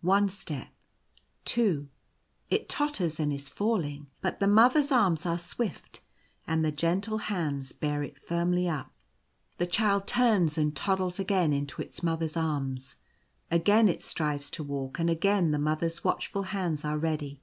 One 0.00 0.30
step— 0.30 0.68
two— 1.44 1.90
it 2.50 2.70
totters, 2.70 3.20
and 3.20 3.30
is 3.30 3.50
falling; 3.50 4.06
but 4.22 4.40
the 4.40 4.46
Mother's 4.48 4.90
arms 4.90 5.26
are 5.26 5.36
swift, 5.36 6.00
and 6.46 6.64
the 6.64 6.72
gentle 6.72 7.18
hands 7.18 7.72
bear 7.72 8.02
it 8.02 8.16
firmly 8.16 8.66
up. 8.66 8.90
The 9.58 9.66
Child 9.66 10.06
turns 10.06 10.56
and 10.56 10.74
toddles 10.74 11.18
again 11.18 11.52
into 11.52 11.82
its 11.82 12.02
Mother's 12.02 12.34
arms. 12.38 12.96
Again 13.50 13.90
it 13.90 14.00
strives 14.00 14.50
to 14.52 14.62
walk; 14.64 14.98
and 14.98 15.10
again 15.10 15.50
the 15.50 15.58
Mother's 15.58 16.02
watch 16.02 16.28
ful 16.28 16.44
hands 16.44 16.82
are 16.82 16.96
ready. 16.96 17.42